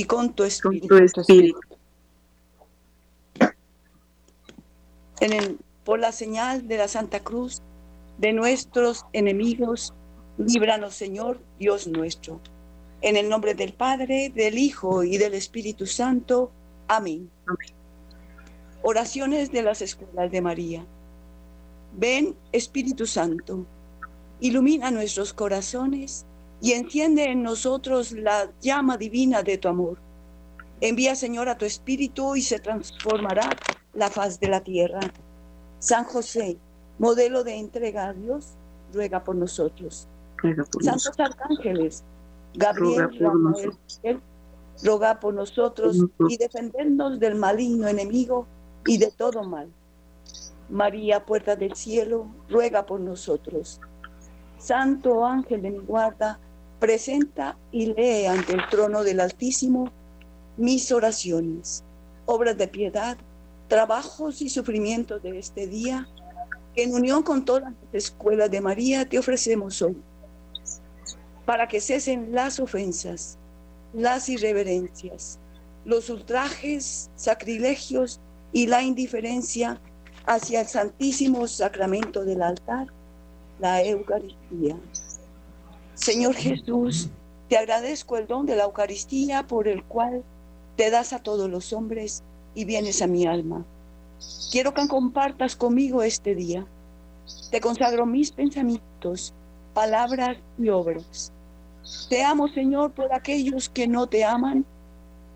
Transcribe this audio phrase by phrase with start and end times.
[0.00, 0.88] y con tu espíritu.
[0.88, 1.60] Con tu espíritu.
[5.20, 7.60] En el, por la señal de la Santa Cruz
[8.16, 9.92] de nuestros enemigos,
[10.38, 12.40] líbranos, Señor, Dios nuestro.
[13.02, 16.50] En el nombre del Padre, del Hijo y del Espíritu Santo.
[16.88, 17.30] Amén.
[17.44, 17.74] Amén.
[18.82, 20.86] Oraciones de las escuelas de María.
[21.92, 23.66] Ven, Espíritu Santo,
[24.40, 26.24] ilumina nuestros corazones
[26.60, 29.98] y enciende en nosotros la llama divina de tu amor.
[30.80, 33.50] Envía, Señor, a tu Espíritu y se transformará
[33.94, 35.00] la faz de la tierra.
[35.78, 36.58] San José,
[36.98, 38.56] modelo de entrega a Dios,
[38.92, 40.08] ruega por nosotros.
[40.38, 41.30] Ruega por Santos nosotros.
[41.30, 42.04] arcángeles,
[42.54, 44.00] Gabriel, Ruega por Rafael, nosotros.
[44.82, 46.32] Ruega por nosotros nosotros.
[46.32, 48.46] y defendernos del maligno enemigo
[48.86, 49.70] y de todo mal.
[50.68, 53.80] María, puerta del cielo, ruega por nosotros.
[54.58, 56.38] Santo ángel de mi guarda,
[56.80, 59.92] presenta y lee ante el trono del Altísimo
[60.56, 61.84] mis oraciones,
[62.26, 63.16] obras de piedad,
[63.68, 66.08] trabajos y sufrimientos de este día,
[66.74, 69.96] que en unión con todas las escuelas de María te ofrecemos hoy,
[71.44, 73.38] para que cesen las ofensas,
[73.92, 75.38] las irreverencias,
[75.84, 78.20] los ultrajes, sacrilegios
[78.52, 79.80] y la indiferencia
[80.26, 82.88] hacia el santísimo sacramento del altar,
[83.58, 84.76] la Eucaristía.
[86.00, 87.10] Señor Jesús,
[87.50, 90.24] te agradezco el don de la Eucaristía por el cual
[90.76, 92.22] te das a todos los hombres
[92.54, 93.66] y vienes a mi alma.
[94.50, 96.66] Quiero que compartas conmigo este día.
[97.50, 99.34] Te consagro mis pensamientos,
[99.74, 101.32] palabras y obras.
[102.08, 104.64] Te amo, Señor, por aquellos que no te aman.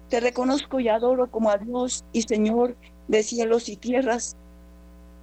[0.08, 2.74] Te reconozco y adoro como a Dios y Señor
[3.08, 4.34] de cielos y tierras,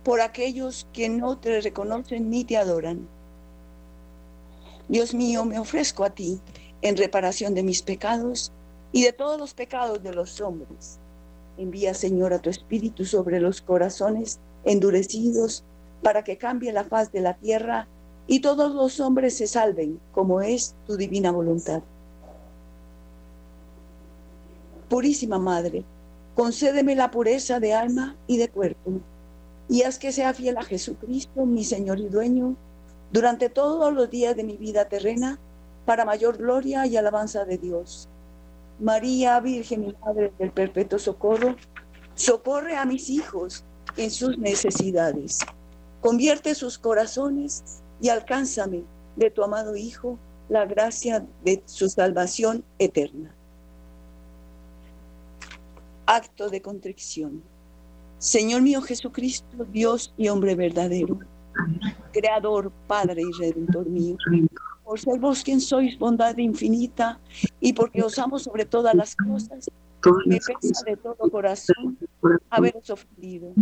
[0.03, 3.07] por aquellos que no te reconocen ni te adoran.
[4.91, 6.41] Dios mío, me ofrezco a ti
[6.81, 8.51] en reparación de mis pecados
[8.91, 10.99] y de todos los pecados de los hombres.
[11.57, 15.63] Envía, Señor, a tu Espíritu sobre los corazones endurecidos
[16.03, 17.87] para que cambie la faz de la tierra
[18.27, 21.81] y todos los hombres se salven, como es tu divina voluntad.
[24.89, 25.85] Purísima Madre,
[26.35, 28.91] concédeme la pureza de alma y de cuerpo,
[29.69, 32.57] y haz que sea fiel a Jesucristo, mi Señor y dueño,
[33.11, 35.39] durante todos los días de mi vida terrena,
[35.85, 38.07] para mayor gloria y alabanza de Dios.
[38.79, 41.55] María, Virgen y Madre del Perpetuo Socorro,
[42.15, 43.63] socorre a mis hijos
[43.97, 45.39] en sus necesidades.
[46.01, 48.83] Convierte sus corazones y alcánzame
[49.15, 50.17] de tu amado Hijo
[50.49, 53.33] la gracia de su salvación eterna.
[56.05, 57.41] Acto de contrición.
[58.17, 61.19] Señor mío Jesucristo, Dios y hombre verdadero,
[62.11, 64.17] Creador, Padre y Redentor mío,
[64.83, 67.19] por ser vos quien sois bondad infinita
[67.59, 69.69] y porque os amo sobre todas las cosas,
[70.25, 71.97] me pesa de todo corazón
[72.49, 73.53] haberos ofendido.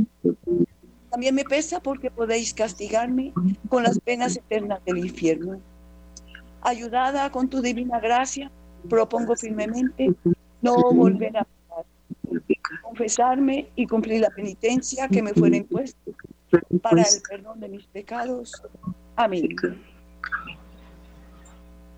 [1.12, 3.34] También me pesa porque podéis castigarme
[3.68, 5.60] con las penas eternas del infierno.
[6.62, 8.52] Ayudada con tu divina gracia,
[8.88, 10.14] propongo firmemente
[10.62, 11.86] no volver a pecar,
[12.84, 16.00] confesarme y cumplir la penitencia que me fuera impuesta
[16.82, 18.62] para el perdón de mis pecados.
[19.16, 19.56] Amén.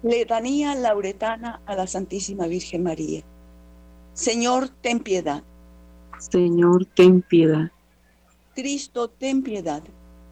[0.04, 3.22] Letanía lauretana a la Santísima Virgen María.
[4.14, 5.44] Señor, ten piedad.
[6.18, 7.72] Señor, ten piedad.
[8.56, 9.84] Cristo, ten piedad.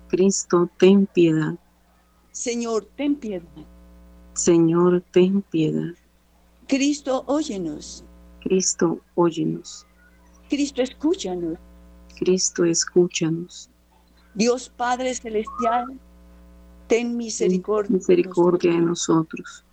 [0.07, 1.55] Cristo, ten piedad.
[2.31, 3.65] Señor, ten piedad.
[4.33, 5.93] Señor, ten piedad.
[6.67, 8.03] Cristo, óyenos.
[8.41, 9.85] Cristo, óyenos.
[10.49, 11.57] Cristo, escúchanos.
[12.17, 13.68] Cristo, escúchanos.
[14.33, 15.99] Dios Padre Celestial,
[16.87, 17.95] ten misericordia.
[17.95, 19.65] Misericordia de nosotros.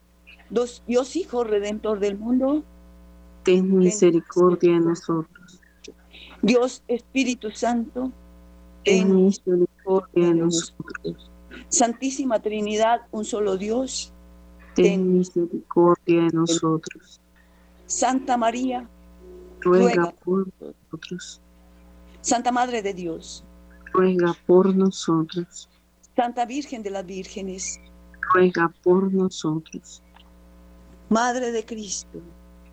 [0.86, 2.62] Dios Hijo Redentor del mundo,
[3.42, 5.60] Ten misericordia de nosotros.
[6.42, 8.10] Dios Espíritu Santo,
[8.84, 11.30] Ten ten misericordia de nosotros.
[11.68, 14.12] Santísima Trinidad, un solo Dios,
[14.74, 17.20] Ten misericordia de nosotros.
[17.86, 18.88] Santa María,
[19.60, 21.41] Ruega ruega por nosotros.
[22.20, 23.44] Santa Madre de Dios,
[23.97, 25.71] Ruega por nosotros.
[26.15, 27.81] Santa Virgen de las Vírgenes,
[28.34, 30.03] Ruega por nosotros.
[31.09, 32.21] Madre de Cristo,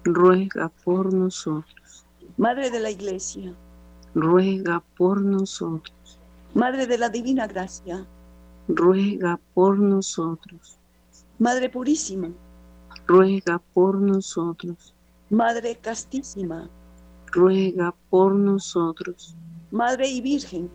[0.04, 2.06] Ruega por nosotros.
[2.36, 3.56] Madre de la Iglesia,
[4.14, 6.20] Ruega por nosotros.
[6.56, 8.06] Madre de la Divina Gracia,
[8.68, 10.78] Ruega por nosotros.
[11.40, 12.32] Madre Purísima,
[13.08, 14.94] Ruega por nosotros.
[15.30, 16.70] Madre Castísima,
[17.28, 19.38] Ruega por nosotros.
[19.72, 20.70] Madre y Virgen,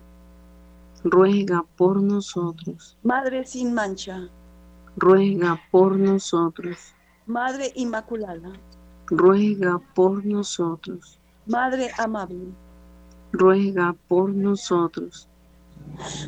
[1.10, 2.98] Ruega por nosotros.
[3.02, 4.28] Madre sin mancha,
[4.96, 6.92] Ruega por nosotros.
[7.26, 8.52] Madre Inmaculada,
[9.06, 11.18] ruega por nosotros.
[11.46, 12.52] Madre amable,
[13.32, 15.28] ruega por nosotros.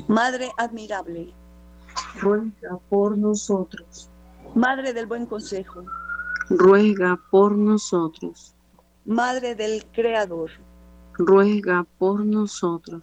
[0.09, 1.35] Madre admirable,
[2.23, 4.09] ruega por nosotros.
[4.55, 5.85] Madre del buen consejo,
[6.49, 8.55] ruega por nosotros.
[9.05, 10.51] Madre del Creador,
[11.19, 13.03] ruega por nosotros.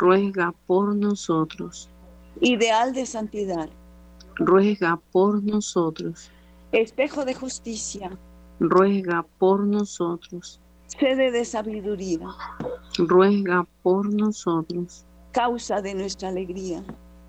[0.00, 1.90] ruega por nosotros.
[2.40, 3.68] Ideal de santidad,
[4.36, 6.30] ruega por nosotros.
[6.72, 8.10] Espejo de justicia,
[8.58, 10.58] ruega por nosotros.
[10.86, 12.26] Sede de sabiduría,
[12.96, 15.04] ruega por nosotros.
[15.32, 16.82] Causa de nuestra alegría,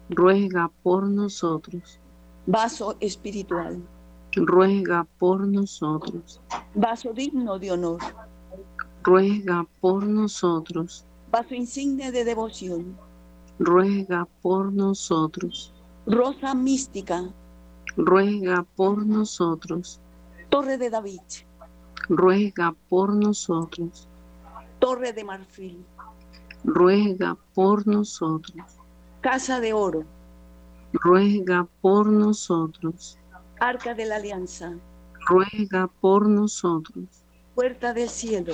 [0.10, 2.00] ruega por nosotros.
[2.46, 3.84] Vaso espiritual,
[4.34, 6.40] ruega por nosotros.
[6.74, 8.00] Vaso digno de honor,
[9.04, 11.06] ruega por nosotros.
[11.32, 12.98] Vaso insigne de devoción,
[13.58, 15.74] ruega por nosotros.
[16.06, 17.24] Rosa mística,
[17.96, 20.02] ruega por nosotros.
[20.50, 21.22] Torre de David,
[22.10, 24.10] ruega por nosotros.
[24.80, 25.86] Torre de marfil,
[26.66, 28.66] ruega por nosotros.
[29.22, 30.04] Casa de oro,
[30.92, 33.18] ruega por nosotros.
[33.62, 34.74] Arca de la alianza,
[35.30, 37.06] ruega por nosotros.
[37.56, 38.54] Puerta del cielo,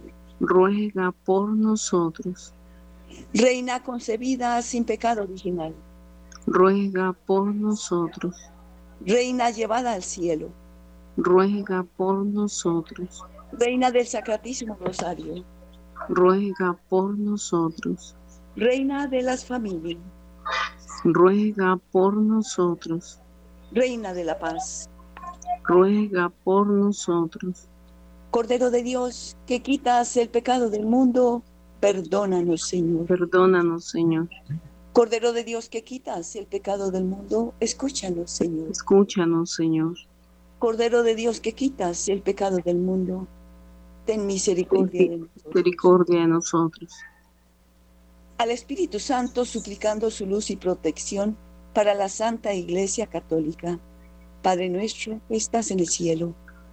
[0.41, 2.53] ruega por nosotros.
[3.33, 5.73] Reina concebida sin pecado original,
[6.47, 8.35] ruega por nosotros.
[9.05, 10.49] Reina llevada al cielo,
[11.15, 13.23] ruega por nosotros.
[13.51, 15.43] Reina del Sacratísimo Rosario,
[16.09, 18.15] ruega por nosotros.
[18.55, 19.97] Reina de las familias,
[21.03, 23.19] ruega por nosotros.
[23.71, 24.89] Reina de la paz,
[25.63, 27.67] ruega por nosotros.
[28.31, 31.43] Cordero de Dios, que quitas el pecado del mundo,
[31.81, 33.05] perdónanos, Señor.
[33.05, 34.29] Perdónanos, Señor.
[34.93, 38.71] Cordero de Dios, que quitas el pecado del mundo, escúchanos, Señor.
[38.71, 39.95] Escúchanos, Señor.
[40.59, 43.27] Cordero de Dios, que quitas el pecado del mundo,
[44.05, 45.45] ten misericordia de nosotros.
[45.47, 46.93] Misericordia de nosotros.
[48.37, 51.35] Al Espíritu Santo, suplicando su luz y protección
[51.73, 53.77] para la Santa Iglesia Católica.
[54.41, 56.33] Padre nuestro que estás en el cielo,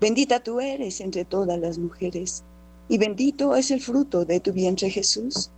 [0.00, 2.42] Bendita tú eres entre todas las mujeres,
[2.88, 5.50] y bendito es el fruto de tu vientre Jesús.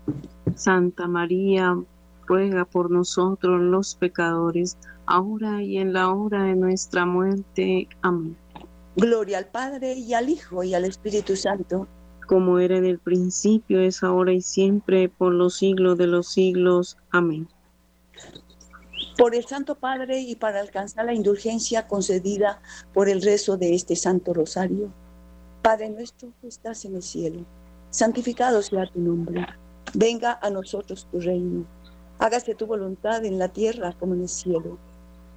[0.56, 1.76] Santa María,
[2.26, 7.88] ruega por nosotros los pecadores, ahora y en la hora de nuestra muerte.
[8.02, 8.37] Amén.
[8.96, 11.87] Gloria al Padre y al Hijo y al Espíritu Santo.
[12.26, 16.99] Como era en el principio, es ahora y siempre, por los siglos de los siglos.
[17.11, 17.46] Amén.
[19.16, 22.61] Por el Santo Padre y para alcanzar la indulgencia concedida
[22.95, 24.90] por el rezo de este Santo Rosario.
[25.61, 27.40] Padre nuestro que estás en el cielo,
[27.90, 29.47] santificado sea tu nombre.
[29.95, 31.64] Venga a nosotros tu reino.
[32.19, 34.78] Hágase tu voluntad en la tierra como en el cielo.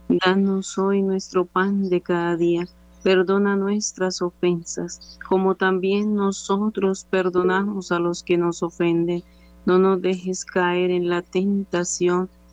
[0.07, 2.67] Danos hoy nuestro pan de cada día.
[3.03, 9.23] Perdona nuestras ofensas, como también nosotros perdonamos a los que nos ofenden.
[9.65, 12.29] No nos dejes caer en la tentación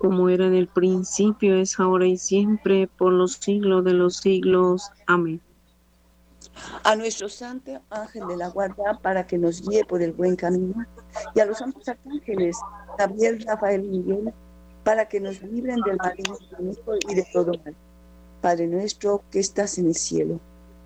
[0.00, 4.90] Como era en el principio, es ahora y siempre, por los siglos de los siglos.
[5.06, 5.40] Amén.
[6.82, 10.74] A nuestro santo ángel de la guarda para que nos guíe por el buen camino,
[11.34, 12.56] y a los santos arcángeles,
[12.98, 14.32] Gabriel, Rafael y Miguel,
[14.82, 16.36] para que nos libren del maligno
[17.08, 17.76] y de todo mal.
[18.40, 20.40] Padre nuestro que estás en el cielo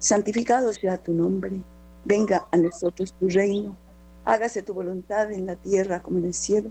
[0.05, 1.63] santificado sea tu nombre,
[2.05, 3.75] venga a nosotros tu reino,
[4.27, 6.71] hágase tu voluntad en la tierra como en el cielo.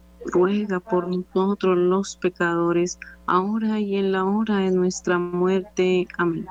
[0.25, 6.07] ruega por nosotros los pecadores, ahora y en la hora de nuestra muerte.
[6.17, 6.45] Amén.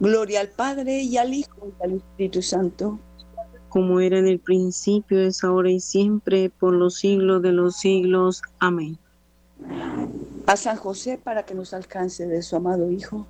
[0.00, 2.98] Gloria al Padre y al Hijo y al Espíritu Santo.
[3.68, 8.42] Como era en el principio, es ahora y siempre, por los siglos de los siglos.
[8.60, 8.98] Amén.
[10.46, 13.26] A San José para que nos alcance de su amado Hijo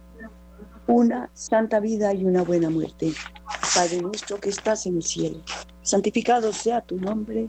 [0.87, 3.13] una santa vida y una buena muerte.
[3.75, 5.41] Padre nuestro que estás en el cielo,
[5.83, 7.49] santificado sea tu nombre,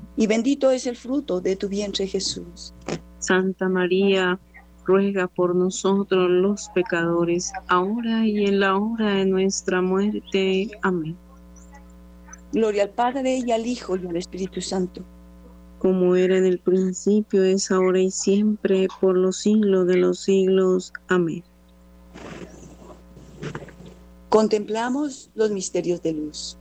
[0.21, 2.75] y bendito es el fruto de tu vientre Jesús.
[3.17, 4.39] Santa María,
[4.85, 10.69] ruega por nosotros los pecadores, ahora y en la hora de nuestra muerte.
[10.83, 11.17] Amén.
[12.53, 15.01] Gloria al Padre y al Hijo y al Espíritu Santo.
[15.79, 20.93] Como era en el principio, es ahora y siempre, por los siglos de los siglos.
[21.07, 21.43] Amén.
[24.29, 26.57] Contemplamos los misterios de luz.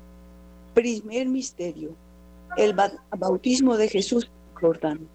[0.73, 1.95] Primer misterio,
[2.57, 2.75] el
[3.19, 5.09] bautismo de Jesús Jordán.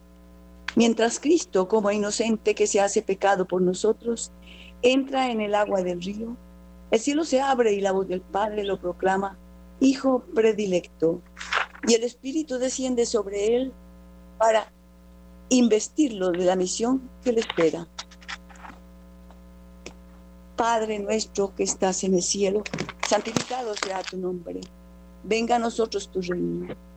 [0.76, 4.32] Mientras Cristo, como inocente que se hace pecado por nosotros,
[4.82, 6.36] entra en el agua del río,
[6.92, 9.38] el cielo se abre y la voz del Padre lo proclama,
[9.80, 11.22] Hijo predilecto,
[11.88, 13.74] y el Espíritu desciende sobre él
[14.38, 14.72] para
[15.50, 17.88] investirlo de la misión que le espera.
[20.56, 22.64] Padre nuestro que estás en el cielo,
[23.08, 24.62] santificado sea tu nombre.
[25.24, 26.74] Venga a nosotros tu reino.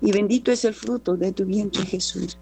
[0.00, 2.38] y bendito es el fruto de tu vientre Jesús.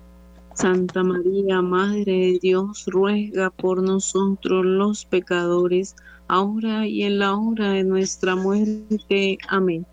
[0.54, 5.94] Santa María, Madre de Dios, ruega por nosotros los pecadores,
[6.28, 9.38] ahora y en la hora de nuestra muerte.
[9.48, 9.86] Amén.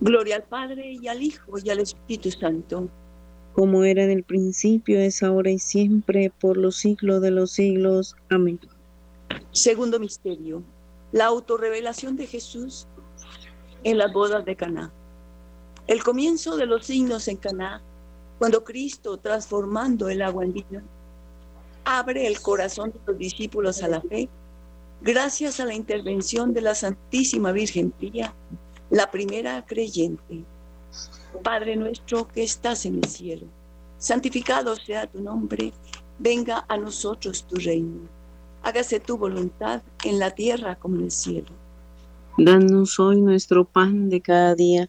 [0.00, 2.88] Gloria al Padre y al Hijo y al Espíritu Santo.
[3.52, 8.16] Como era en el principio, es ahora y siempre, por los siglos de los siglos.
[8.30, 8.60] Amén.
[9.52, 10.62] Segundo misterio,
[11.12, 12.86] la autorrevelación de Jesús
[13.84, 14.92] en las bodas de Caná.
[15.88, 17.80] El comienzo de los signos en Caná,
[18.38, 20.82] cuando Cristo, transformando el agua en vino,
[21.82, 24.28] abre el corazón de los discípulos a la fe,
[25.00, 28.34] gracias a la intervención de la Santísima Virgen María,
[28.90, 30.44] la primera creyente.
[31.42, 33.46] Padre nuestro que estás en el cielo,
[33.96, 35.72] santificado sea tu nombre,
[36.18, 38.02] venga a nosotros tu reino.
[38.62, 41.48] Hágase tu voluntad en la tierra como en el cielo.
[42.36, 44.88] Danos hoy nuestro pan de cada día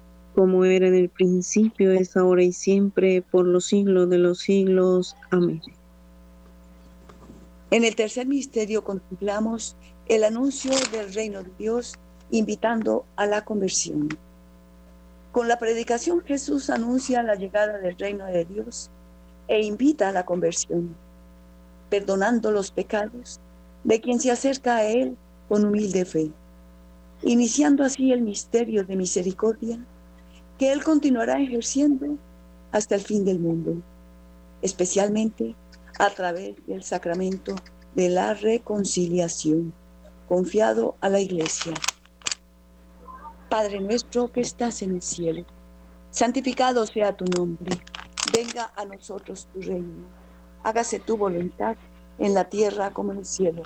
[0.35, 5.15] Como era en el principio, es ahora y siempre, por los siglos de los siglos.
[5.29, 5.61] Amén.
[7.71, 9.75] En el tercer misterio contemplamos
[10.07, 11.95] el anuncio del reino de Dios,
[12.29, 14.09] invitando a la conversión.
[15.31, 18.89] Con la predicación Jesús anuncia la llegada del reino de Dios
[19.47, 20.95] e invita a la conversión,
[21.89, 23.39] perdonando los pecados
[23.83, 25.15] de quien se acerca a Él
[25.47, 26.31] con humilde fe,
[27.21, 29.79] iniciando así el misterio de misericordia
[30.61, 32.19] que Él continuará ejerciendo
[32.71, 33.81] hasta el fin del mundo,
[34.61, 35.55] especialmente
[35.97, 37.55] a través del sacramento
[37.95, 39.73] de la reconciliación,
[40.29, 41.73] confiado a la Iglesia.
[43.49, 45.45] Padre nuestro que estás en el cielo,
[46.11, 47.81] santificado sea tu nombre,
[48.31, 50.05] venga a nosotros tu reino,
[50.61, 51.75] hágase tu voluntad
[52.19, 53.63] en la tierra como en el cielo.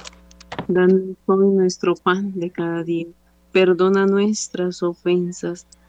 [0.70, 3.08] Danos hoy nuestro pan de cada día,
[3.52, 5.68] perdona nuestras ofensas,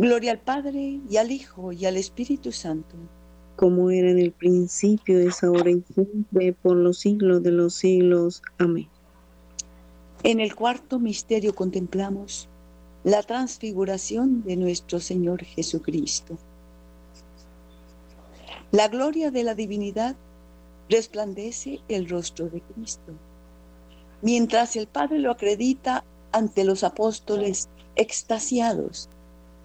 [0.00, 2.94] Gloria al Padre y al Hijo y al Espíritu Santo.
[3.56, 8.40] Como era en el principio, es ahora y siempre, por los siglos de los siglos.
[8.58, 8.86] Amén.
[10.22, 12.48] En el cuarto misterio contemplamos
[13.02, 16.38] la transfiguración de nuestro Señor Jesucristo.
[18.70, 20.14] La gloria de la divinidad
[20.88, 23.14] resplandece el rostro de Cristo,
[24.22, 29.10] mientras el Padre lo acredita ante los apóstoles extasiados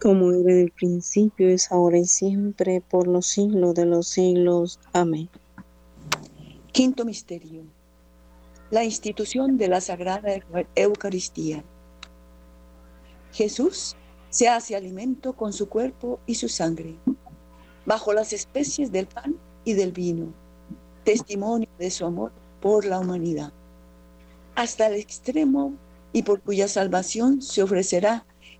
[0.00, 4.78] Como era en el principio, es ahora y siempre, por los siglos de los siglos.
[4.92, 5.28] Amén.
[6.72, 7.64] Quinto Misterio
[8.70, 10.28] la institución de la Sagrada
[10.74, 11.62] Eucaristía.
[13.32, 13.94] Jesús
[14.30, 16.96] se hace alimento con su cuerpo y su sangre,
[17.84, 20.32] bajo las especies del pan y del vino,
[21.04, 23.52] testimonio de su amor por la humanidad,
[24.56, 25.74] hasta el extremo
[26.12, 28.26] y por cuya salvación se ofrecerá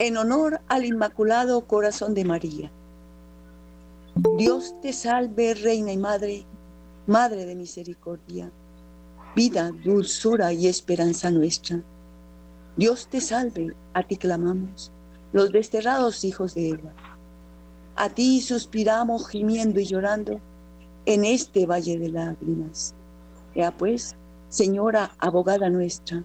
[0.00, 2.70] En honor al Inmaculado Corazón de María.
[4.36, 6.46] Dios te salve, Reina y Madre,
[7.08, 8.52] Madre de Misericordia,
[9.34, 11.82] vida, dulzura y esperanza nuestra.
[12.76, 14.92] Dios te salve, a ti clamamos,
[15.32, 16.92] los desterrados hijos de Eva.
[17.96, 20.40] A ti suspiramos gimiendo y llorando
[21.06, 22.94] en este valle de lágrimas.
[23.56, 24.14] Ea pues,
[24.48, 26.24] Señora abogada nuestra,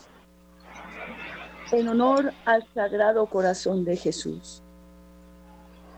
[1.71, 4.61] En honor al Sagrado Corazón de Jesús.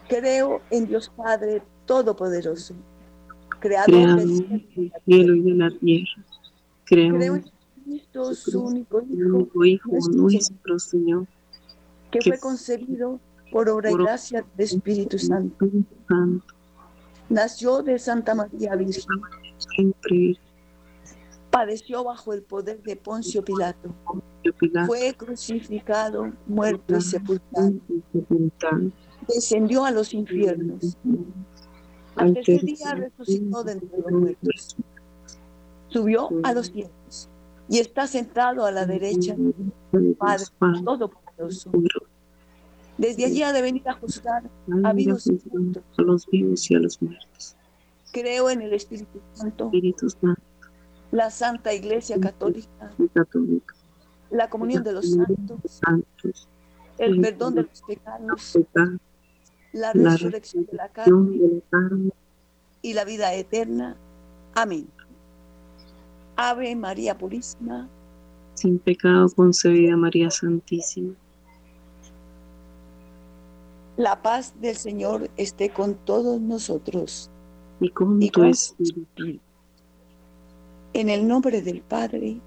[0.08, 2.76] Creo en Dios Padre Todopoderoso,
[3.60, 4.62] Creador del
[5.06, 6.24] cielo y de la tierra.
[6.86, 7.46] Creo, en
[7.84, 9.02] Cristo, su único
[9.66, 11.26] Hijo, nuestro, Señor,
[12.12, 13.20] que, fue concebido
[13.52, 15.68] por obra y gracia del Espíritu Santo.
[17.30, 19.06] Nació de Santa María Virgen.
[21.54, 23.94] Padeció bajo el poder de Poncio Pilato.
[24.88, 27.74] Fue crucificado, muerto y sepultado.
[29.28, 30.98] Descendió a los infiernos.
[32.16, 34.78] Al tercer día resucitó de entre los muertos.
[35.90, 37.30] Subió a los cielos
[37.70, 39.36] y está sentado a la derecha
[39.92, 40.46] del Padre
[40.84, 41.72] Todopoderoso.
[42.98, 44.50] Desde allí ha de venir a juzgar
[44.84, 45.84] a vivos y muertos.
[46.00, 47.56] A los vivos y a los muertos.
[48.12, 49.72] Creo en el Espíritu Santo,
[51.14, 52.92] la Santa Iglesia Católica,
[54.32, 56.50] la comunión de los santos,
[56.98, 58.58] el perdón de los pecados,
[59.74, 62.12] la resurrección de la carne
[62.82, 63.96] y la vida eterna.
[64.56, 64.88] Amén.
[66.36, 67.88] Ave María Purísima.
[68.56, 71.14] Sin pecado concebida María Santísima.
[73.98, 77.30] La paz del Señor esté con todos nosotros.
[77.80, 79.40] Y con, tu espíritu.
[80.94, 82.40] En el nombre del Padre,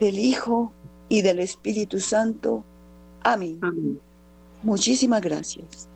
[0.00, 0.72] del Hijo
[1.08, 2.64] y del Espíritu Santo.
[3.22, 3.58] Amén.
[3.62, 4.00] Amén.
[4.62, 5.88] Muchísimas gracias.